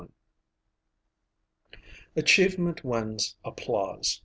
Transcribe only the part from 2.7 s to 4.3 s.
wins applause.